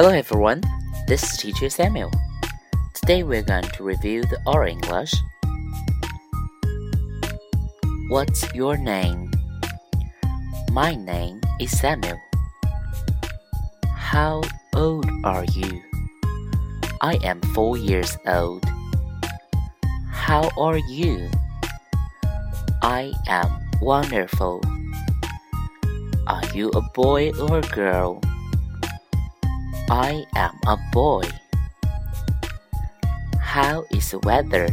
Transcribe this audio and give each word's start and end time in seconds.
Hello 0.00 0.12
everyone, 0.12 0.62
this 1.06 1.22
is 1.22 1.36
teacher 1.36 1.68
Samuel. 1.68 2.10
Today 2.94 3.22
we're 3.22 3.42
going 3.42 3.68
to 3.76 3.84
review 3.84 4.22
the 4.22 4.40
oral 4.46 4.72
English. 4.72 5.12
What's 8.08 8.50
your 8.54 8.78
name? 8.78 9.30
My 10.72 10.94
name 10.94 11.42
is 11.60 11.78
Samuel. 11.78 12.18
How 13.94 14.40
old 14.74 15.04
are 15.22 15.44
you? 15.44 15.82
I 17.02 17.16
am 17.22 17.42
four 17.52 17.76
years 17.76 18.16
old. 18.26 18.64
How 20.08 20.48
are 20.56 20.78
you? 20.78 21.28
I 22.80 23.12
am 23.28 23.50
wonderful. 23.82 24.62
Are 26.26 26.46
you 26.54 26.70
a 26.70 26.80
boy 26.80 27.32
or 27.38 27.58
a 27.58 27.68
girl? 27.68 28.22
I 29.92 30.24
am 30.36 30.56
a 30.68 30.76
boy. 30.92 31.24
How 33.40 33.84
is 33.90 34.12
the 34.12 34.20
weather? 34.20 34.68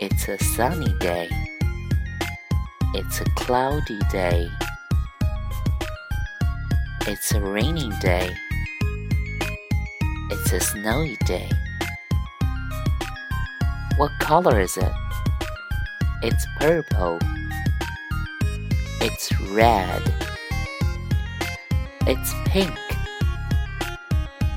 It's 0.00 0.26
a 0.26 0.38
sunny 0.38 0.94
day. 1.00 1.28
It's 2.94 3.20
a 3.20 3.26
cloudy 3.36 3.98
day. 4.10 4.48
It's 7.06 7.34
a 7.34 7.42
rainy 7.42 7.90
day. 8.00 8.34
It's 10.30 10.50
a 10.54 10.60
snowy 10.60 11.18
day. 11.26 11.50
What 13.98 14.12
color 14.18 14.62
is 14.62 14.78
it? 14.78 14.92
It's 16.22 16.46
purple. 16.58 17.18
It's 19.02 19.38
red. 19.42 20.02
It's 22.06 22.32
pink. 22.46 22.87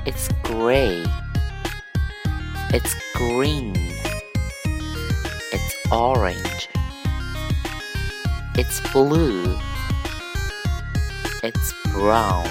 It's 0.04 0.26
gray. 0.42 1.04
It's 2.74 2.92
green. 3.14 3.72
It's 5.52 5.76
orange. 5.92 6.68
It's 8.56 8.80
blue. 8.92 9.56
It's 11.44 11.72
brown. 11.92 12.50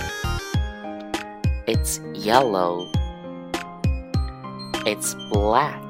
It's 1.67 1.99
yellow. 2.13 2.89
It's 4.85 5.13
black. 5.29 5.83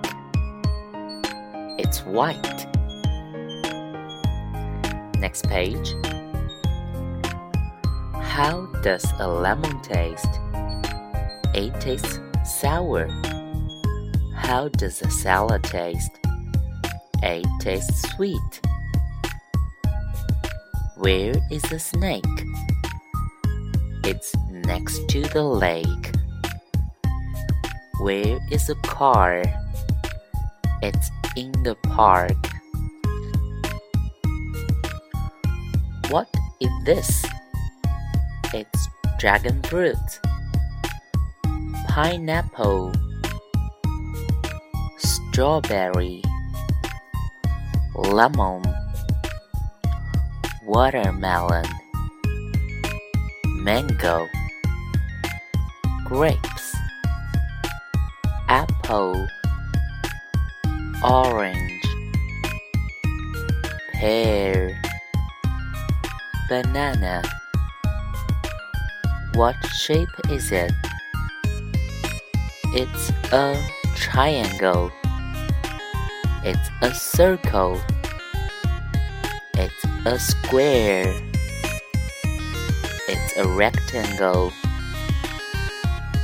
It's 1.77 1.99
white. 2.05 2.65
Next 5.19 5.47
page. 5.47 5.93
How 8.15 8.65
does 8.81 9.05
a 9.19 9.27
lemon 9.27 9.79
taste? 9.83 10.40
It 11.53 11.79
tastes 11.81 12.19
sour. 12.45 13.07
How 14.35 14.69
does 14.69 15.01
a 15.01 15.11
salad 15.11 15.63
taste? 15.63 16.11
It 17.21 17.45
tastes 17.59 18.09
sweet. 18.13 18.61
Where 20.97 21.33
is 21.51 21.61
the 21.63 21.77
snake? 21.77 22.23
It's 24.03 24.33
next 24.49 25.07
to 25.09 25.21
the 25.23 25.43
lake. 25.43 26.11
Where 27.99 28.39
is 28.49 28.67
the 28.67 28.75
car? 28.83 29.43
It's 30.81 31.11
in 31.35 31.51
the 31.63 31.75
park. 31.83 32.37
What 36.09 36.29
is 36.59 36.71
this? 36.85 37.25
It's 38.53 38.87
dragon 39.19 39.61
fruit, 39.63 39.97
pineapple, 41.93 42.93
strawberry, 44.97 46.23
lemon, 47.95 48.63
watermelon, 50.63 51.65
mango, 53.57 54.25
grapes, 56.05 56.73
apple, 58.47 59.27
orange, 61.03 61.85
pear 63.91 64.81
banana. 66.47 67.21
What 69.33 69.57
shape 69.75 70.07
is 70.29 70.53
it? 70.53 70.71
It's 72.73 73.09
a 73.33 73.61
triangle. 73.97 74.93
It's 76.45 76.69
a 76.81 76.95
circle. 76.95 77.81
It's 79.55 79.85
a 80.05 80.17
square. 80.17 81.13
It's 83.09 83.35
a 83.35 83.45
rectangle. 83.45 84.53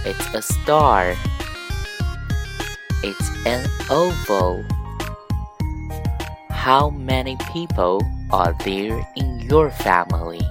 It's 0.06 0.34
a 0.34 0.42
star. 0.42 1.16
It's 3.04 3.30
an 3.46 3.68
oval. 3.90 4.64
How 6.50 6.92
many 6.92 7.36
people 7.52 8.02
are 8.32 8.56
there 8.64 9.06
in 9.18 9.42
your 9.42 9.70
family? 9.70 10.48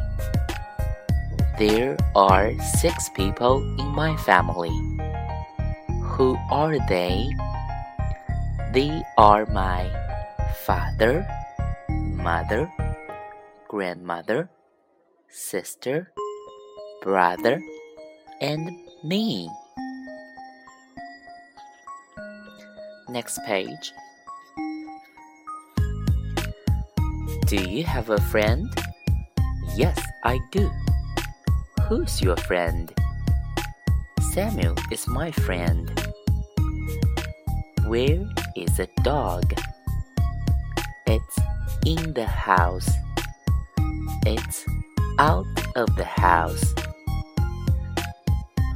There 1.59 1.97
are 2.15 2.53
six 2.61 3.09
people 3.09 3.63
in 3.81 3.87
my 3.87 4.15
family. 4.19 4.77
Who 6.17 6.39
are 6.51 6.79
they? 6.89 7.29
They 8.73 9.03
are 9.19 9.45
my 9.53 9.85
father, 10.65 11.29
mother, 11.91 12.73
grandmother, 13.69 14.49
sister, 15.29 16.11
brother, 17.03 17.61
and 18.41 18.71
me. 19.05 19.51
Next 23.11 23.39
page. 23.45 23.93
Do 27.45 27.61
you 27.61 27.85
have 27.85 28.09
a 28.09 28.21
friend? 28.33 28.73
Yes, 29.77 30.01
I 30.25 30.41
do. 30.51 30.71
Who's 31.91 32.23
your 32.23 32.39
friend? 32.49 32.91
Samuel 34.33 34.77
is 34.91 35.07
my 35.07 35.31
friend. 35.31 36.06
Where 37.87 38.27
is 38.57 38.81
a 38.81 38.89
dog? 39.05 39.55
It's 41.07 41.39
in 41.87 42.15
the 42.15 42.27
house. 42.27 42.91
It's 44.27 44.67
out 45.21 45.47
of 45.77 45.95
the 45.95 46.05
house. 46.05 46.75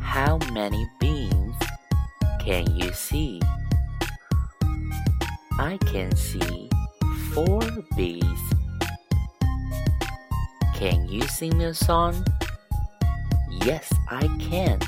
How 0.01 0.39
many 0.53 0.87
beans 1.01 1.57
can 2.39 2.71
you 2.77 2.93
see? 2.93 3.43
I 5.59 5.77
can 5.87 6.15
see 6.15 6.71
four 7.35 7.61
bees. 7.97 8.43
Can 10.77 11.09
you 11.09 11.23
sing 11.23 11.59
me 11.59 11.65
a 11.65 11.75
song? 11.75 12.25
Yes, 13.67 13.93
I 14.09 14.29
can. 14.39 14.79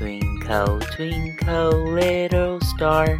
Twinkle, 0.00 0.80
twinkle, 0.96 1.92
little 1.92 2.58
star, 2.62 3.18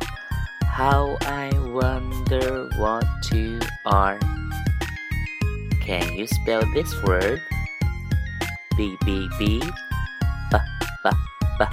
how 0.64 1.18
I 1.20 1.52
wonder 1.68 2.70
what 2.78 3.04
you 3.30 3.60
are. 3.84 4.18
Can 5.82 6.16
you 6.16 6.26
spell 6.26 6.64
this 6.72 6.90
word? 7.02 7.42
B, 8.78 8.96
B, 9.04 9.28
B, 9.38 9.60
B, 10.50 10.58
B, 11.04 11.10
B, 11.58 11.64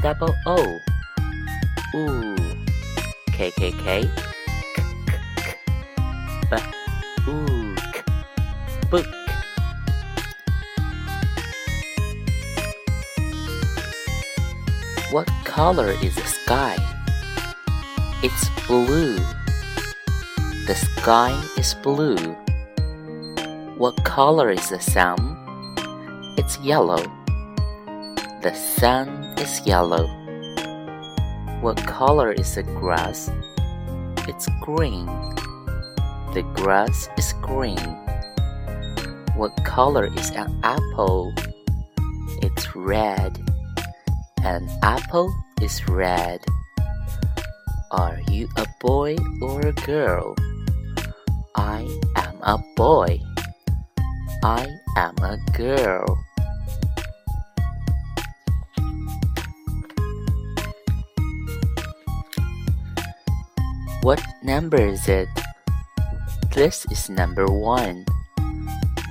double 0.00 0.34
O. 0.46 0.78
Ooh, 1.94 2.36
K, 3.34 3.50
K, 3.50 3.70
K, 3.70 4.08
K, 4.74 4.82
K, 5.04 5.20
K, 5.36 5.56
B, 6.48 6.56
ooh 7.28 7.76
book. 8.88 9.25
What 15.12 15.30
color 15.44 15.90
is 16.02 16.16
the 16.16 16.26
sky? 16.26 16.76
It's 18.24 18.50
blue. 18.66 19.14
The 20.66 20.74
sky 20.74 21.30
is 21.56 21.74
blue. 21.74 22.16
What 23.78 24.02
color 24.02 24.50
is 24.50 24.68
the 24.68 24.80
sun? 24.80 25.14
It's 26.36 26.58
yellow. 26.58 26.98
The 28.42 28.52
sun 28.52 29.08
is 29.38 29.64
yellow. 29.64 30.08
What 31.60 31.76
color 31.86 32.32
is 32.32 32.56
the 32.56 32.64
grass? 32.64 33.30
It's 34.26 34.48
green. 34.60 35.06
The 36.34 36.42
grass 36.56 37.08
is 37.16 37.32
green. 37.34 37.78
What 39.36 39.54
color 39.64 40.06
is 40.18 40.30
an 40.30 40.58
apple? 40.64 41.32
It's 42.42 42.74
red. 42.74 43.45
An 44.46 44.70
apple 44.80 45.34
is 45.60 45.82
red. 45.90 46.38
Are 47.90 48.20
you 48.30 48.46
a 48.54 48.64
boy 48.78 49.18
or 49.42 49.58
a 49.58 49.72
girl? 49.82 50.36
I 51.56 51.82
am 52.14 52.38
a 52.46 52.62
boy. 52.76 53.18
I 54.46 54.70
am 54.94 55.18
a 55.18 55.34
girl. 55.50 56.06
What 64.06 64.22
number 64.44 64.78
is 64.78 65.08
it? 65.08 65.26
This 66.54 66.86
is 66.94 67.10
number 67.10 67.50
one. 67.50 68.06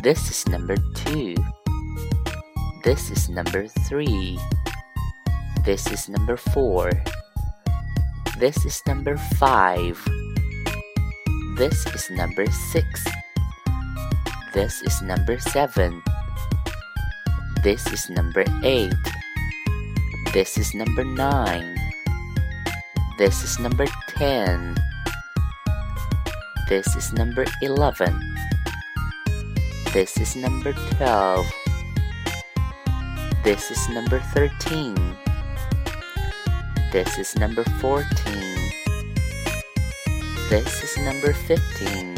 This 0.01 0.31
is 0.31 0.47
number 0.47 0.77
two. 0.95 1.35
This 2.87 3.11
is 3.11 3.27
number 3.27 3.67
three. 3.83 4.39
This 5.65 5.89
is 5.89 6.07
number 6.07 6.37
four. 6.37 6.93
This 8.37 8.53
is 8.69 8.85
number 8.85 9.17
five. 9.41 9.97
This 11.57 11.89
is 11.89 12.05
number 12.13 12.45
six. 12.69 12.85
This 14.53 14.85
is 14.85 15.01
number 15.01 15.39
seven. 15.39 16.05
This 17.63 17.81
is 17.89 18.11
number 18.13 18.45
eight. 18.61 18.93
This 20.37 20.55
is 20.61 20.75
number 20.77 21.03
nine. 21.03 21.73
This 23.17 23.41
is 23.41 23.57
number 23.57 23.89
ten. 24.13 24.77
This 26.69 26.95
is 26.95 27.11
number 27.11 27.49
eleven. 27.65 28.13
This 29.97 30.13
is 30.21 30.35
number 30.35 30.77
twelve. 30.93 31.49
This 33.41 33.71
is 33.71 33.81
number 33.89 34.19
thirteen. 34.29 34.93
This 36.95 37.17
is 37.17 37.35
number 37.35 37.65
fourteen. 37.81 38.55
This 40.49 40.81
is 40.81 40.97
number 41.03 41.33
fifteen. 41.33 42.15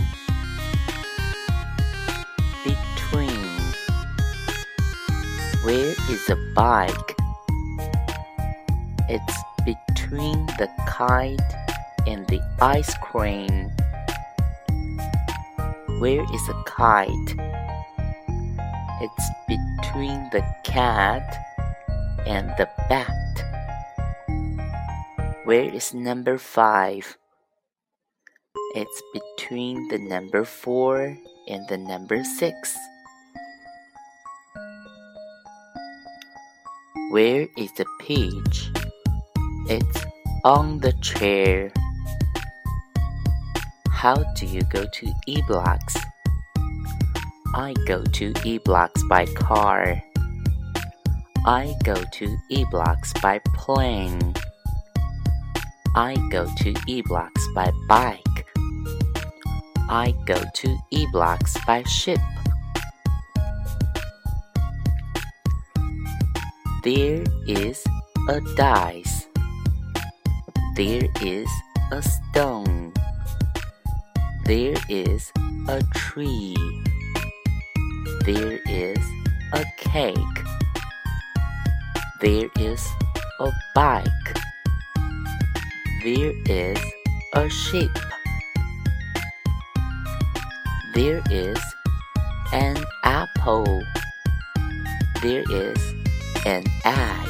Between. 2.63 3.41
Where 5.65 5.95
is 6.11 6.29
a 6.29 6.37
bike? 6.53 7.15
It's 9.09 9.37
between 9.65 10.45
the 10.61 10.69
kite 10.85 11.39
and 12.05 12.27
the 12.27 12.39
ice 12.61 12.93
cream. 13.01 13.71
Where 15.97 16.21
is 16.21 16.49
a 16.49 16.63
kite? 16.67 17.33
It's 19.01 19.29
between 19.47 20.29
the 20.29 20.45
cat 20.63 21.25
and 22.27 22.49
the 22.59 22.69
bat. 22.87 23.16
Where 25.47 25.63
is 25.63 25.93
number 25.93 26.37
five? 26.37 27.15
It's 28.75 29.01
between 29.15 29.87
the 29.87 29.97
number 29.97 30.43
four 30.43 31.17
and 31.47 31.63
the 31.69 31.77
number 31.77 32.21
six. 32.25 32.75
Where 37.11 37.47
is 37.55 37.71
the 37.79 37.85
peach? 38.01 38.67
It's 39.71 40.03
on 40.43 40.81
the 40.83 40.91
chair. 40.99 41.71
How 43.87 44.19
do 44.35 44.45
you 44.45 44.63
go 44.67 44.83
to 44.83 45.13
E 45.27 45.41
blocks? 45.47 45.95
I 47.55 47.73
go 47.87 48.03
to 48.03 48.33
E 48.43 48.57
blocks 48.57 49.01
by 49.07 49.25
car. 49.27 49.95
I 51.45 51.73
go 51.85 51.95
to 51.95 52.37
E 52.49 52.65
blocks 52.69 53.13
by 53.23 53.39
plane. 53.55 54.35
I 55.97 56.15
go 56.29 56.47
to 56.57 56.75
E 56.85 57.01
blocks 57.01 57.47
by 57.55 57.71
bike. 57.87 58.45
I 59.89 60.13
go 60.27 60.39
to 60.53 60.77
E 60.91 61.07
blocks 61.11 61.57
by 61.65 61.81
ship. 61.85 62.19
There 66.83 67.23
is 67.47 67.83
a 68.29 68.41
dice. 68.55 69.25
There 70.75 71.07
is 71.19 71.49
a 71.91 72.03
stone. 72.03 72.93
There 74.45 74.77
is 74.87 75.31
a 75.67 75.81
tree. 75.95 76.55
There 78.21 78.59
is 78.69 79.03
a 79.51 79.65
cake. 79.77 80.37
There 82.21 82.49
is 82.55 82.87
a 83.39 83.51
bike. 83.73 84.46
There 86.07 86.31
is 86.45 86.79
a 87.33 87.49
sheep. 87.49 87.91
There 90.95 91.21
is 91.29 91.59
an 92.53 92.77
apple. 93.03 93.83
There 95.21 95.43
is 95.51 95.93
an 96.45 96.63
egg. 96.85 97.27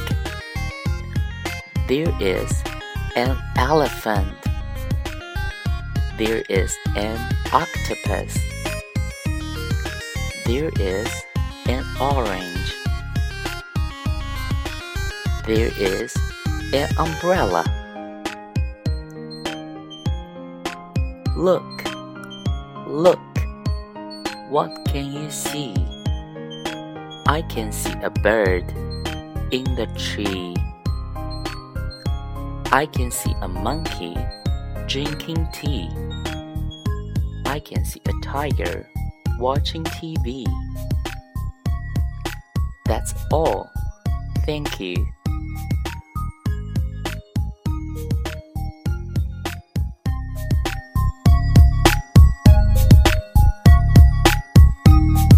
There 1.87 2.13
is 2.21 2.63
an 3.15 3.35
elephant. 3.55 4.37
There 6.19 6.43
is 6.47 6.77
an 6.95 7.17
octopus. 7.51 8.37
There 10.45 10.69
is 10.79 11.09
an 11.65 11.83
orange. 11.99 12.75
There 15.47 15.71
is 15.79 16.15
an 16.75 16.89
umbrella. 16.99 17.76
Look, 21.37 21.83
look, 22.87 23.19
what 24.49 24.71
can 24.85 25.13
you 25.13 25.29
see? 25.29 25.75
I 27.27 27.45
can 27.47 27.71
see 27.71 27.93
a 28.01 28.09
bird 28.09 28.65
in 29.51 29.63
the 29.75 29.85
tree. 29.95 30.55
I 32.73 32.87
can 32.87 33.11
see 33.11 33.31
a 33.43 33.47
monkey 33.47 34.17
drinking 34.87 35.47
tea. 35.53 35.91
I 37.45 37.59
can 37.63 37.85
see 37.85 38.01
a 38.07 38.13
tiger 38.23 38.89
watching 39.37 39.83
TV. 39.83 40.43
That's 42.87 43.13
all. 43.31 43.69
Thank 44.43 44.79
you. 44.79 45.05